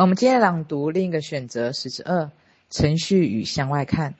[0.00, 2.30] 我们今天朗读另一个选择十之二：
[2.70, 4.14] 程序与向外看。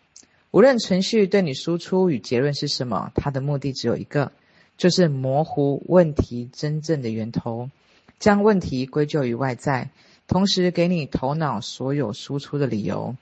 [0.51, 4.33] 无论程序对你输出与结论是什么，它的目的只有一个，
[4.77, 7.71] 就是模糊问题真正的源头，
[8.19, 9.91] 将问题归咎于外在，
[10.27, 13.15] 同时给你头脑所有输出的理由，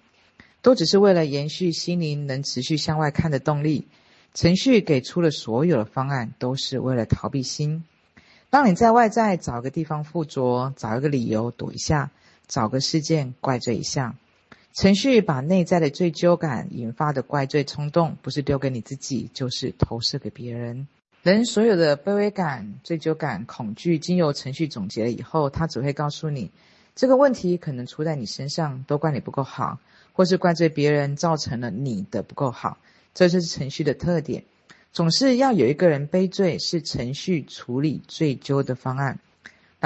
[0.63, 3.87] 都只是为了延续心灵能持续向外看的动力。
[4.33, 7.85] 程序给出了所有的方案，都是为了逃避心。
[8.49, 12.11] 当你在外在找个地方附着，找一个理由躲一下，
[12.49, 14.15] 找个事件怪罪一下，
[14.75, 20.87] 程序把内在的罪疚感引发的怪罪冲动，不是丢给你自己，就是投射给别人。
[21.23, 26.53] 人所有的卑微感、罪疚感、恐惧，经由程序总结了以后，他只会告诉你，
[26.95, 29.81] 这个问题可能出在你身上，都怪你不够好，
[30.13, 32.79] 或是怪罪别人造成了你的不够好。
[33.13, 34.45] 这就是程序的特点，
[34.93, 39.19] 总是要有一个人背罪，是程序处理罪疚的方案。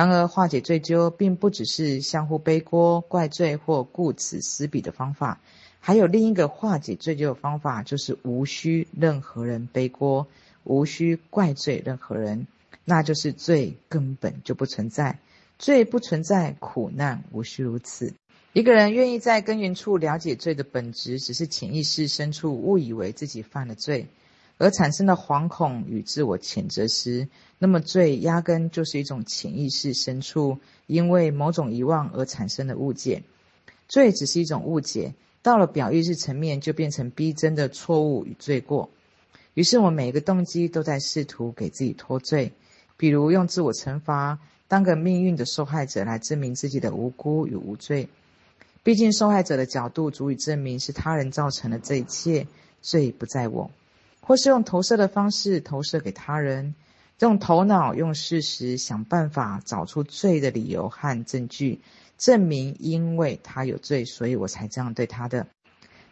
[0.01, 5.43] 然而，化解罪疚并不只是相互背锅、怪罪或顾此失彼的方法，
[5.79, 10.27] 还有另一个化解罪疚的方法，就是无需任何人背锅，
[10.65, 12.47] 无需怪罪任何人，
[12.87, 15.19] 那就是罪根本就不存在，
[15.59, 18.15] 罪不存在，苦难无需如此。
[18.55, 24.07] 一个人愿意在根源处了解罪的本质，只是潜意识深处误以为自己犯了罪，
[24.61, 33.23] 而产生的惶恐与自我谴责时，那么罪压根就是一种潜意识深处因为某种遗忘而产生的误解。
[33.89, 38.91] 罪只是一种误解，到了表意识层面就变成逼真的错误与罪过。
[39.55, 42.53] 于是我每一个动机都在试图给自己脱罪，
[42.99, 48.11] 比如用自我惩罚，当个命运的受害者来证明自己的无辜与无罪。
[48.83, 52.47] 毕竟，受害者的角度足以证明是他人造成的这一切，
[52.83, 53.71] 罪不在我；
[54.21, 56.75] 或是用投射的方式投射给他人，
[57.19, 61.81] 用头脑、用事实想办法找出罪的理由和证据，
[62.17, 65.47] 证明因为他有罪，所以我才这样对他的。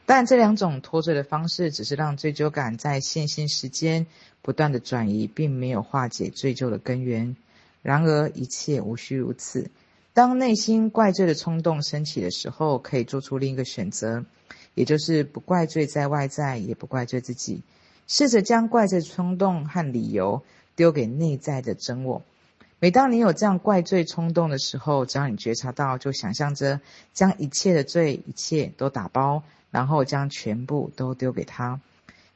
[0.05, 4.07] 但这两种脱罪的方式，只是让罪疚感在线性时间
[4.41, 7.37] 不断的转移，并没有化解罪疚的根源。
[7.83, 9.71] 然而，一切无需如此。
[10.15, 14.25] 当内心怪罪的冲动升起的时候，可以做出另一个选择，
[14.75, 17.63] 也就是不怪罪在外在，也不怪罪自己，
[18.09, 20.43] 试着将怪罪冲动和理由
[20.75, 22.23] 丢给内在的真我。
[22.81, 26.81] 每当你有这样怪罪冲动的时候，只要你觉察到，就想象着
[27.13, 31.81] 将一切的罪，一切都打包，然后将全部都丢给他，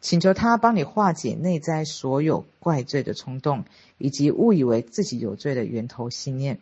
[0.00, 3.64] 请求他帮你化解内在所有怪罪的冲动，
[3.98, 6.58] 以及误以为自己有罪的源头信念。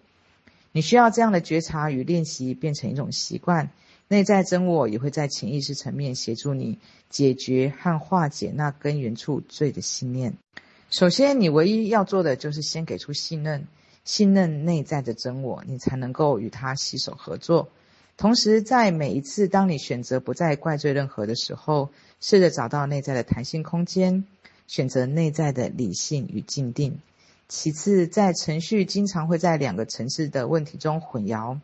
[0.72, 3.70] 你需要这样的觉察与练习变成一种习惯，
[4.12, 10.36] 内在真我也会在潜意识层面协助你解决和化解那根源处罪的信念。
[10.90, 13.68] 首先，你唯一要做的就是先给出信任，
[14.04, 17.68] 信任内在的真我，你才能够与他携手合作。
[18.16, 21.90] 同时，在每一次当你选择不再怪罪任何的时候，
[22.20, 24.24] 试着找到内在的弹性空间，
[24.66, 26.98] 选择内在的理性与静定。
[27.46, 31.60] 其次，在程序经常会在两个层次的问题中混淆，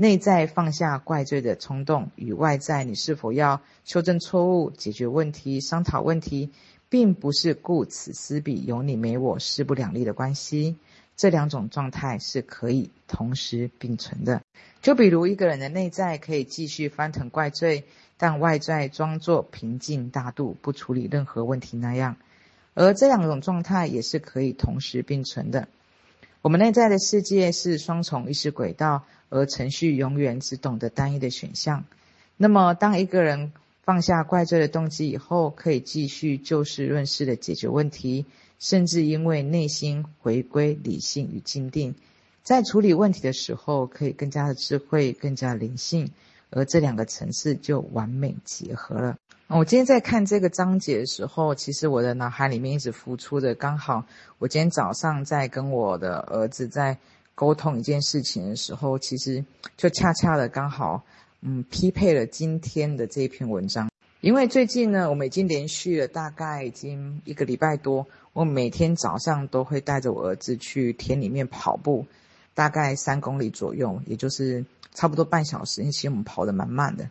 [0.00, 6.52] 内在放下怪罪的冲动与外在你是否要修正错误、解决问题、商讨问题，
[6.88, 10.78] 并不是顾此失彼、有你没我、势不两立的关系。
[11.18, 14.40] 这两种状态是可以同时并存的。
[14.80, 17.84] 就比如一个人的内在可以继续翻腾怪罪，
[18.16, 22.16] 但外在装作平静大度、不处理任何问题那样。
[22.72, 25.68] 而这两种状态也是可以同时并存的。
[26.42, 31.84] 我们内在的世界是双重意识轨道，而程序永远只懂得单一的选项。
[32.38, 33.52] 那么，当一个人
[33.82, 38.24] 放下怪罪的动机以后，可以继续就事论事的解决问题，
[38.58, 41.94] 甚至因为内心回归理性与静定，
[42.42, 46.10] 在处理问题的时候，可以更加的智慧，更加灵性，
[46.50, 49.16] 而这两个层次就完美结合了。
[49.48, 54.04] 我今天在看这个章节的时候，其实我的脑海里面一直浮出的，刚好
[54.38, 56.96] 我今天早上在跟我的儿子在
[57.34, 59.44] 沟通一件事情的时候，其实
[59.76, 61.02] 就恰恰的刚好，
[61.40, 63.90] 嗯，匹配了今天的这一篇文章。
[64.20, 72.06] 因为最近呢，我们已经连续了大概已经一个礼拜多，我每天早上都会带着我儿子去田里面跑步，
[72.54, 77.08] 大概三公里左右，也就是差不多半小时，因为其实我们跑得蛮慢的。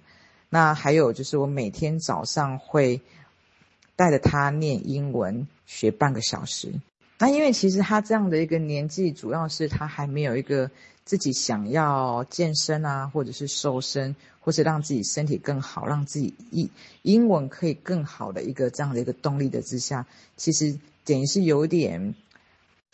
[0.50, 3.02] 那还有就是，我每天早上会
[3.96, 6.74] 带着他念英文学半个小时。
[7.18, 10.70] 那因为其实他这样的一个年纪，主要是他还没有一个
[11.06, 16.70] 自己想要健身啊，或者是瘦身，或是让自己身体更好，让自己英
[17.02, 22.16] 英文可以更好的一个这样的一个动力的之下，其实等于是有点，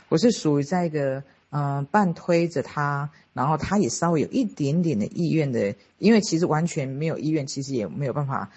[0.09, 1.23] 我是属于在一个。
[1.57, 8.51] 嗯、半推着他，然后他也稍微有一点点的意愿的，因为其实完全没有意愿，其实也没有办法，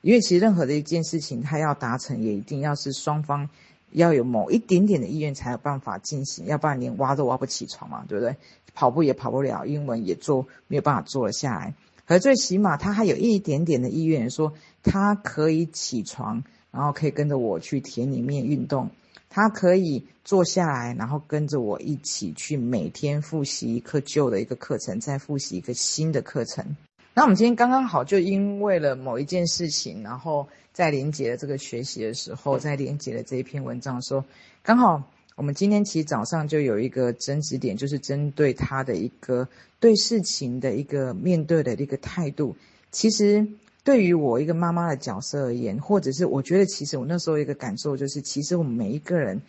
[0.00, 3.50] 因为其实任何的一件事情，他要达成，也一定要是双方
[3.92, 8.34] 要有某一点点的意愿才有办法进行，要不然连挖都挖不起床嘛，对不对？
[8.72, 11.74] 跑步也跑不了，英文也做没有办法做了下来，
[12.06, 18.88] 可最起码他还有一点点的意愿，说他可以起床，然后可以跟着我去田里面运动。
[19.34, 26.76] 他可以坐下来，然后跟着我一起去每天复习一课旧的一个课程，再复习一个新的课程。
[27.14, 34.24] 那我们今天刚刚好就因为了某一件事情，然后在连接了这个学习的时候，在连接了这一篇文章的时候，
[34.62, 35.02] 刚好
[35.34, 39.48] 我们今天其实早上就有一个争执点，就是针对他的一个
[39.80, 42.54] 对事情的一个面对的一个态度，
[42.92, 43.48] 其实。
[43.84, 49.42] 对于我一个妈妈的角色而言，或者是我觉得，其实我那时候一个感受就是，其实我们每一个人，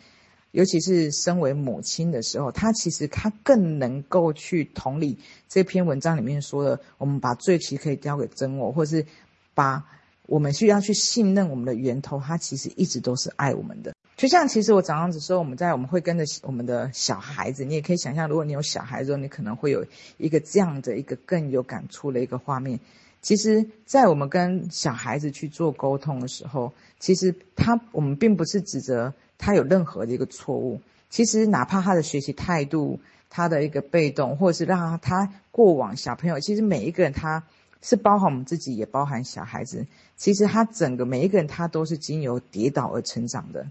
[0.52, 5.18] 尤其是身为母亲的时候，她其实她更能够去同理
[5.48, 9.06] 这篇文章里面说的，我们把罪其实可以交给真我，或是
[9.54, 9.86] 把
[10.26, 13.94] 我们需要去信任我们的源头，他其实一直都是爱我们的。
[14.18, 19.86] 就像其实我早上的时候，我们在我们会跟着我们的小孩子，你也可以想象，如果你有小孩子，你可能会有
[20.18, 22.82] 一个这样的一个更有感触的一个画面。
[23.26, 30.80] 其实，在我们跟小孩子去做沟通的时候，其实他我们并不是指责他有任何的一个错误。
[31.10, 37.42] 其实，哪怕他的学习态度、他的一个被动，或者是让他他过往小朋友，其实每一个人他
[37.82, 39.84] 是包含我们自己，也包含小孩子。
[40.16, 43.66] 其实他整个每一个人他都是经由跌倒而成长的。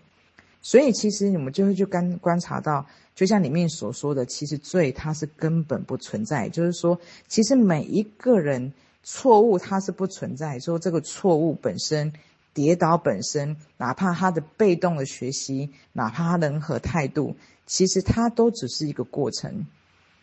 [0.63, 2.85] 所以，其实你们就会去观观察到，
[3.15, 6.49] 就像里面所说的，其实罪它是根本不存在。
[6.49, 6.99] 就是说，
[7.29, 8.73] 其实每一个人。
[9.05, 12.15] 错误它是不存在，说这个错误本身，
[12.55, 17.37] 跌倒本身，哪怕他的被动的学习，哪怕他的任何态度，
[17.67, 19.67] 其实它都只是一个过程。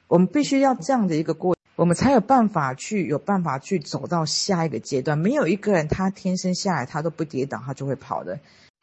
[0.07, 5.15] 我们必须要这样的一个过，我们才有办法去有办法去走到下一个阶段。
[5.17, 8.39] 没有一个人他天生下来他都不跌倒，他就会跑的。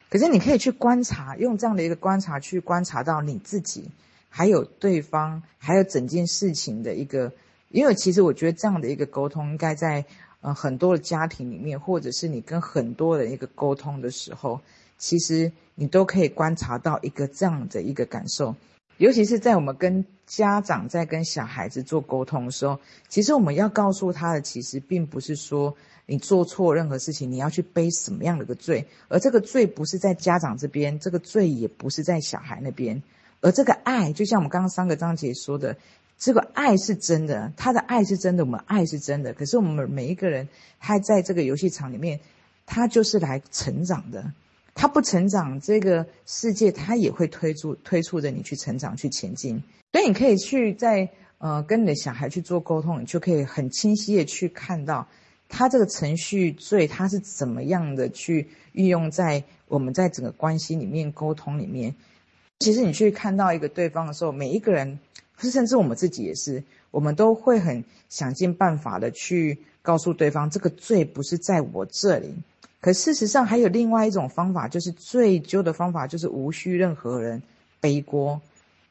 [0.09, 3.91] 可是你可以去观察，用这样的一个观察去观察到你自己，
[4.29, 7.33] 还有对方，还有整件事情的一个。
[7.69, 10.03] 因为其实我觉得这样的一个沟通，应该在
[10.41, 14.59] 呃很多的家庭里面，或者是你跟很多人一个沟通的时候，
[14.97, 18.55] 其实你都可以观察到一个这样的一个感受。
[18.97, 25.75] 尤其是在我们跟家长在跟小孩子做沟通的时候，其实我们要告诉他的，其实并不是说
[26.05, 33.01] 你做错任何事情，你要去背什么样的一个罪，而这个罪不是在家长这边，这个罪也不是在小孩那边，
[33.41, 35.77] 而这个爱，就像我们刚刚三个章节说的。
[36.19, 39.33] 这个爱是真的，他的爱是真的，我们爱是真的。
[39.33, 42.19] 可是我们每一个人，他在这个游戏场里面，
[42.65, 44.33] 他就是来成长的。
[44.75, 49.63] 他不成长，这个世界他也会推出推促着你去成长、去前进。
[49.93, 55.07] 所以你可以去在呃跟你的小孩去做沟通，你就可以很清晰的去看到
[55.47, 61.95] 他这个程序罪，他是怎么样的去运用在我们在整个关系里面沟通里面。
[62.59, 64.99] 其实你去看到一个对方的时候，每一个人。
[65.47, 72.33] 甚至我们自己也是，我们都会很想尽办法的去告诉对方，这个罪不是在我这里。
[72.81, 77.43] 可事实上，还有另外一种方法，就是追究的方法，就是无需任何人
[77.79, 78.41] 背锅。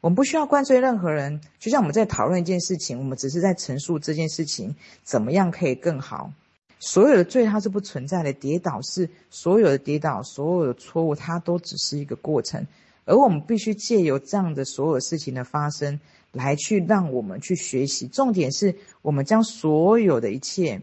[0.00, 6.30] 我们不需要怪罪任何人，就像我们在讨论一件事情，我们只是在陈述这件事情怎么样可以更好。
[6.78, 12.64] 所有的罪它是不存在的，跌倒是所有的跌倒，所有的错误，它都只是一个过程，
[13.06, 15.98] 而我们必须借由这样的所有事情的发生。
[16.32, 20.82] 来去让我们去学习，重点是我们将所有的一切，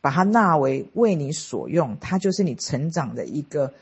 [0.00, 3.72] 把它纳为为你所用，它就是你成长的一个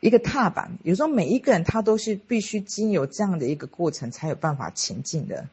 [0.00, 0.78] 一个踏板。
[0.82, 5.46] 有时候每一个人他都是必须经由这样的一个过程，才有办法前进的。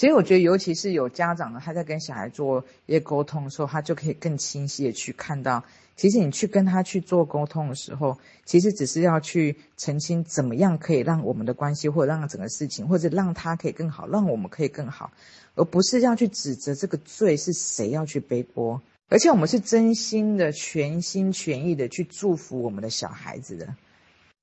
[0.00, 5.62] 其实我觉得，尤其是有家长呢，他在跟小孩做一些沟通的时候，他就可以更清晰的去看到。
[5.94, 8.16] 其实你去跟他去做沟通的时候，
[8.46, 15.12] 其实只是要去澄清怎么样可以让我们的关系，或者让整个事情，或者让他可以更好，让我们可以更好，
[15.54, 18.80] 而不是要去指责这个罪是谁要去背锅。
[19.10, 23.74] 而且我们是真心的、全心全意的去祝福我们的小孩子的。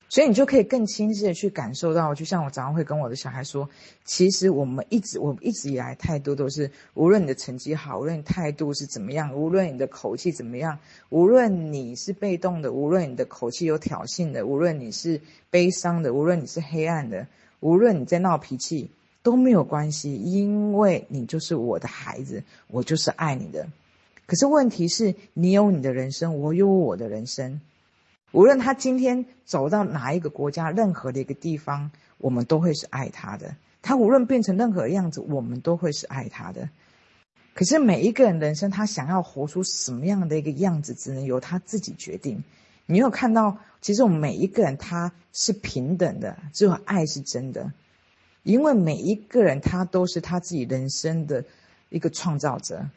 [0.10, 3.68] 所以你就可以更清晰的去感受到，就像我早上会跟我的小孩说，
[4.06, 17.28] 其实我们一直，我们一直以来态度都是，无论你的成绩好，无论你态度是怎么样，无论你的口气怎么样，无论你是被动的，无论你的口气有挑衅的，无论你是悲伤的，无论你是黑暗的，
[17.60, 18.90] 无论你在闹脾气
[19.22, 23.68] 都没有关系，因为你就是我的孩子，我就是爱你的。
[24.26, 27.60] 可是问题是，你有你的人生，我有我的人生。
[28.32, 33.56] 无论他今天走到哪一个国家，任何的一个地方，我们都会是爱他的。
[33.82, 36.70] 他无论变成任何样子，我们都会是爱他的。
[37.54, 42.44] 可是每一个人人生，他想要活出什么样的一个样子，只能由他自己决定。
[42.86, 47.72] 你有看到，其实我们每一个人他是平等的，只有爱是真的。
[48.44, 51.44] 因为每一个人他都是他自己人生的
[51.90, 52.90] 一个创造者，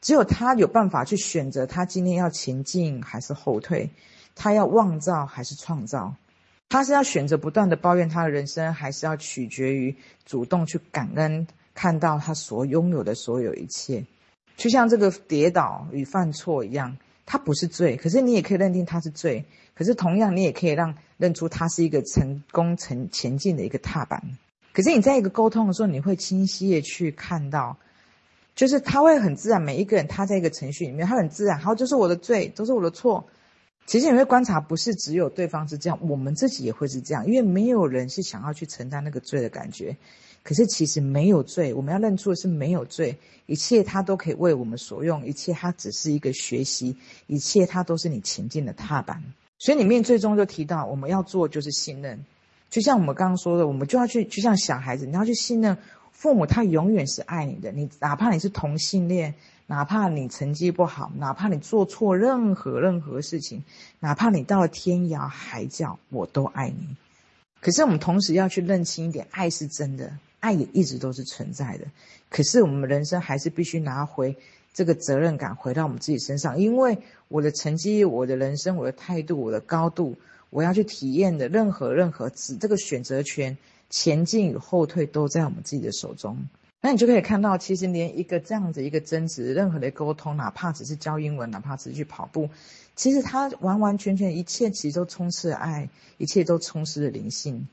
[0.00, 3.90] 只有他有办法去选择他今天要前进还是后退，
[4.34, 6.14] 他要妄造还是创造，
[6.68, 11.46] 他是要选择不断的抱怨他的人生，还是要取决于主动去感恩。
[11.74, 14.04] 看到他所拥有的所有一切，
[14.58, 19.46] 就像这个跌倒与犯错一样，他不是罪，可是你也可以认定他是罪。
[19.74, 24.22] 可是同样，你也可以让认出他是一个成功成前进的一个踏板。
[24.74, 27.78] 可是你在一个沟通的时候，你会清晰的去看到，
[28.54, 33.26] 就是他会很自然，每一个人他在一个程序里面，他很自然，好，就是我的罪，都是我的错。
[33.86, 39.96] 其实你会观察，不是只有对方是这样，我们自己也会是这样，因为没有人是想要去承担那个罪的感觉。
[40.44, 46.96] 可是其实没有罪，我们要认出的是没有罪，一切它都可以为我们所用，一切它只是一个学习，
[47.28, 49.22] 一切它都是你前进的踏板。
[49.58, 52.24] 所以里面最终就提到，我们要做就是信任，
[52.70, 55.78] 就像我们刚刚说的，我们就要去，就像小孩子，你要去信任
[56.10, 57.70] 父母，他永远是爱你的。
[57.70, 59.32] 你哪怕你是同性恋，
[59.72, 63.64] 哪怕你成绩不好，哪怕你做错任何任何事情，
[64.00, 66.94] 哪怕你到了天涯海角，我都爱你。
[67.62, 70.12] 可是我们同时要去认清一点，爱是真的。
[70.40, 71.86] 爱也一直都是存在的，
[72.28, 74.36] 可是我们人生还是必须拿回
[74.74, 76.58] 这个责任感，回到我们自己身上。
[76.58, 76.98] 因为
[77.28, 80.16] 我的成绩、我的人生、我的态度、我的高度，
[80.50, 83.56] 我要去体验的任何任何，只这个选择权、
[83.88, 86.36] 前进与后退都在我们自己的手中。
[86.84, 92.50] 那你就可以看到，其实连一个这样子一个争执、任何的沟通，哪怕只是教英文，哪怕只是去跑步，
[92.96, 97.68] 其实它完完全全一切其实都充斥爱，一切都充斥了灵性。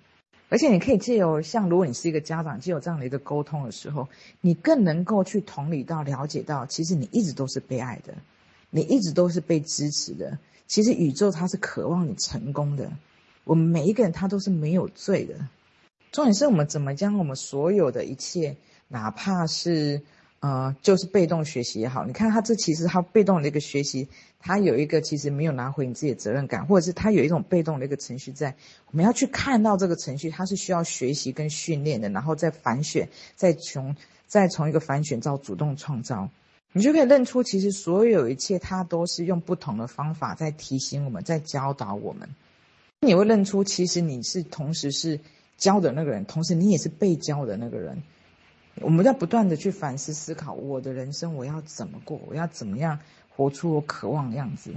[0.49, 4.07] 而且你可以借由像，如果你是一个家长，借由这样的一个沟通的时候，
[4.41, 8.13] 你更能够去同理到、了解到，其实你一直都是被爱的，
[8.69, 10.37] 你一直都是被支持的。
[10.67, 12.91] 其实宇宙它是渴望你成功的，
[13.43, 15.33] 我们每一个人他都是没有罪的。
[16.11, 18.55] 重点是我们怎么将我们所有的一切，
[18.89, 20.01] 哪怕是。
[20.41, 24.07] 呃，就是被动学习也好，你看他这其实他被动的一个学习，
[24.39, 28.55] 他有一个其实没有拿回你自己的责任感，或者是他有一种被动的一个程序在。
[28.89, 36.29] 我们要去看到这个程序，它是需要学习跟训练的，然后再反选，再从再从一个反选到主动创造，
[36.71, 42.29] 你就可以认出，其实所有一切它都是用不同的方法在提醒我们，在教导我们。
[43.01, 45.19] 你会认出，其实你是同时是
[45.57, 48.01] 教的那个人，同时你也是被教的那个人。
[48.81, 54.73] 我们要不断的去反思思考，我的人生我要怎么过，我要怎么样活出我渴望的样子。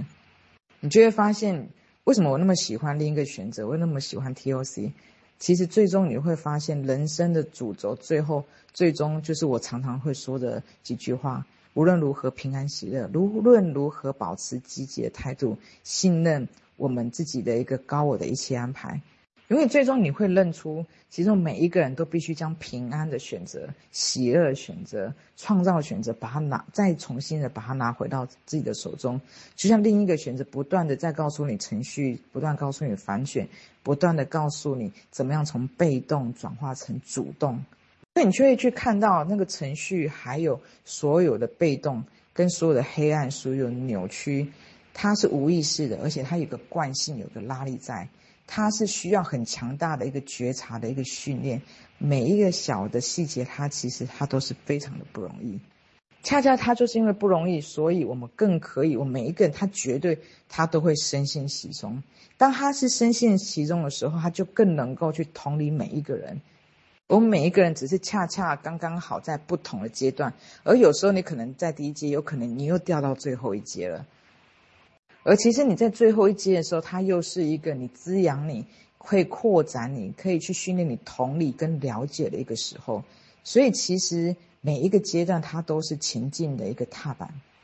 [0.79, 1.69] 你就会发现，
[2.03, 4.91] 为什么我那么喜欢另一个选择，我那么喜欢 TOC。
[5.39, 19.01] 其实最终你会发现，人生的主轴，最后最终就是我常常会说的几句话：无论如何平安喜乐，无论如何保持积极的态度，信任我们自己的一个高我的一切安排。
[19.49, 29.19] 因为最终你会认出，其中每一个人都必须将平安的选择、喜乐的选择、创造的选择，把它拿再重新的把它拿回到自己的手中。
[29.55, 33.47] 就像另一个选择，不断的在告诉你程序，不断告诉你反选，
[33.83, 37.61] 不断的告诉你怎么样从被动转化成主动。
[38.15, 44.47] 那你就会去看到那个程序，还有所有的被动跟所有的黑暗、所有的扭曲，
[44.93, 48.07] 它是无意识的，而且它有个惯性，有个拉力在。
[48.47, 51.61] 它是需要很强大的一个觉察的一个训练，
[51.97, 55.59] 每一个小的细节，它其实它都是非常的不容易。
[56.21, 62.01] 恰恰它就是因为不容易，所以我们更可以，我每一个人他绝对他都会深陷其中。
[62.37, 66.41] 当他是深陷其中的时候，他就更能够去同理每一个人。
[67.07, 70.33] 我们每一个人只是恰恰刚刚好在不同的阶段，
[70.63, 74.05] 而有时候你可能在第一阶，有可能你又掉到最后一阶了。
[75.23, 78.65] 而其实你在最后一阶的时候，它又是一个你滋养你、
[78.97, 83.03] 会扩展你、可以去训练你同理跟了解的一个时候。
[83.43, 87.33] 所以其实每一个阶段，它都是前进的一个踏板。